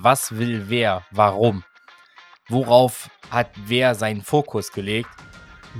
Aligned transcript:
Was 0.00 0.36
will 0.36 0.64
wer? 0.68 1.04
Warum? 1.10 1.62
Worauf 2.48 3.08
hat 3.30 3.50
wer 3.66 3.94
seinen 3.94 4.22
Fokus 4.22 4.72
gelegt? 4.72 5.08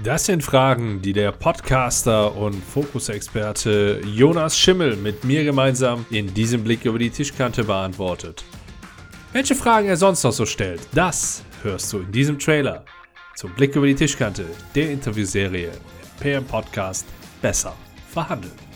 Das 0.02 0.26
sind 0.26 0.42
Fragen, 0.42 1.03
die 1.03 1.12
der 1.12 1.33
Podcaster 1.33 2.35
und 2.35 2.54
Fokusexperte 2.54 4.00
Jonas 4.04 4.58
Schimmel 4.58 4.96
mit 4.96 5.24
mir 5.24 5.45
gemeinsam 5.45 6.04
in 6.11 6.32
diesem 6.35 6.64
Blick 6.64 6.85
über 6.85 6.98
die 6.98 7.11
Tischkante 7.11 7.64
beantwortet. 7.64 8.45
Welche 9.32 9.54
Fragen 9.54 9.88
er 9.88 9.96
sonst 9.96 10.22
noch 10.24 10.33
so 10.33 10.46
stellt, 10.46 10.81
das 10.92 11.44
hörst 11.62 11.92
du 11.92 11.99
in 12.01 12.12
diesem 12.12 12.38
Trailer 12.38 12.85
zum 13.37 13.53
Blick 13.54 13.74
über 13.74 13.87
die 13.87 13.94
Tischkante, 13.94 14.46
der 14.74 14.90
Interviewserie 14.90 15.72
PM 16.20 16.45
Podcast 16.45 17.06
Besser 17.42 17.74
verhandeln. 18.09 18.73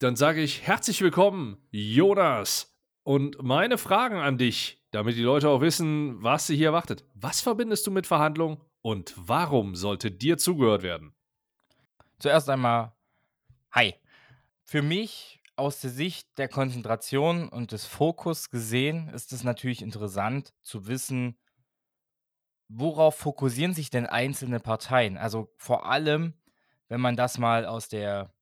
Dann 0.00 0.16
sage 0.16 0.40
ich 0.40 0.66
herzlich 0.66 1.02
willkommen, 1.02 1.58
Jonas. 1.70 2.74
Und 3.02 3.42
meine 3.42 3.76
Fragen 3.76 4.16
an 4.16 4.38
dich, 4.38 4.82
damit 4.92 5.14
die 5.14 5.22
Leute 5.22 5.50
auch 5.50 5.60
wissen, 5.60 6.22
was 6.22 6.46
sie 6.46 6.56
hier 6.56 6.68
erwartet. 6.68 7.04
Was 7.12 7.42
verbindest 7.42 7.86
du 7.86 7.90
mit 7.90 8.06
Verhandlungen 8.06 8.62
und 8.80 9.12
warum 9.18 9.76
sollte 9.76 10.10
dir 10.10 10.38
zugehört 10.38 10.82
werden? 10.82 11.14
Zuerst 12.18 12.48
einmal, 12.48 12.94
hi. 13.72 13.94
Für 14.64 14.80
mich 14.80 15.42
aus 15.56 15.82
der 15.82 15.90
Sicht 15.90 16.38
der 16.38 16.48
Konzentration 16.48 17.50
und 17.50 17.72
des 17.72 17.84
Fokus 17.84 18.48
gesehen 18.48 19.08
ist 19.08 19.34
es 19.34 19.44
natürlich 19.44 19.82
interessant 19.82 20.54
zu 20.62 20.86
wissen, 20.86 21.38
worauf 22.68 23.16
fokussieren 23.16 23.74
sich 23.74 23.90
denn 23.90 24.06
einzelne 24.06 24.60
Parteien? 24.60 25.18
Also 25.18 25.52
vor 25.58 25.84
allem, 25.84 26.32
wenn 26.88 27.02
man 27.02 27.16
das 27.16 27.36
mal 27.36 27.66
aus 27.66 27.88
der 27.88 28.32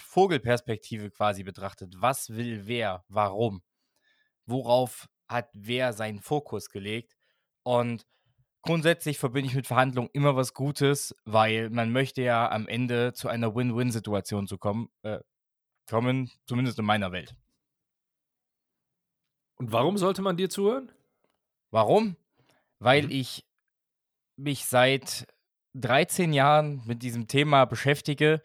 Vogelperspektive 0.00 1.10
quasi 1.10 1.42
betrachtet. 1.42 1.94
Was 1.96 2.30
will 2.30 2.66
wer? 2.66 3.04
Warum? 3.08 3.62
Worauf 4.46 5.08
hat 5.28 5.50
wer 5.52 5.92
seinen 5.92 6.20
Fokus 6.20 6.70
gelegt? 6.70 7.16
Und 7.62 8.06
grundsätzlich 8.62 9.18
verbinde 9.18 9.48
ich 9.48 9.54
mit 9.54 9.66
Verhandlungen 9.66 10.10
immer 10.12 10.36
was 10.36 10.54
Gutes, 10.54 11.14
weil 11.24 11.70
man 11.70 11.92
möchte 11.92 12.22
ja 12.22 12.50
am 12.50 12.66
Ende 12.68 13.12
zu 13.12 13.28
einer 13.28 13.54
Win-Win-Situation 13.54 14.46
zu 14.46 14.58
kommen, 14.58 14.88
äh, 15.02 15.20
kommen, 15.88 16.30
zumindest 16.46 16.78
in 16.78 16.84
meiner 16.84 17.12
Welt. 17.12 17.34
Und 19.56 19.72
warum 19.72 19.98
sollte 19.98 20.22
man 20.22 20.36
dir 20.36 20.48
zuhören? 20.48 20.92
Warum? 21.70 22.16
Weil 22.78 23.04
mhm. 23.04 23.10
ich 23.10 23.44
mich 24.36 24.66
seit 24.66 25.26
13 25.74 26.32
Jahren 26.32 26.82
mit 26.86 27.02
diesem 27.02 27.26
Thema 27.28 27.64
beschäftige 27.64 28.40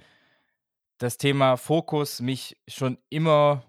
das 0.98 1.18
Thema 1.18 1.58
Fokus 1.58 2.22
mich 2.22 2.58
schon 2.68 2.98
immer 3.10 3.64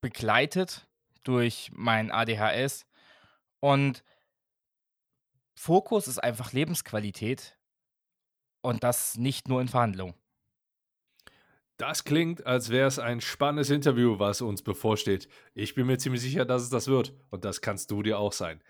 begleitet 0.00 0.88
durch 1.24 1.70
mein 1.74 2.10
ADHS. 2.10 2.86
Und 3.60 4.02
Fokus 5.54 6.08
ist 6.08 6.18
einfach 6.18 6.52
Lebensqualität 6.52 7.56
und 8.62 8.82
das 8.82 9.16
nicht 9.16 9.48
nur 9.48 9.60
in 9.60 9.68
Verhandlungen. 9.68 10.14
Das 11.78 12.04
klingt, 12.04 12.46
als 12.46 12.68
wäre 12.68 12.86
es 12.86 12.98
ein 12.98 13.20
spannendes 13.20 13.70
Interview, 13.70 14.18
was 14.18 14.40
uns 14.40 14.62
bevorsteht. 14.62 15.28
Ich 15.54 15.74
bin 15.74 15.86
mir 15.86 15.98
ziemlich 15.98 16.22
sicher, 16.22 16.44
dass 16.44 16.62
es 16.62 16.70
das 16.70 16.86
wird. 16.86 17.12
Und 17.30 17.44
das 17.44 17.60
kannst 17.60 17.90
du 17.90 18.02
dir 18.02 18.18
auch 18.18 18.32
sein. 18.32 18.62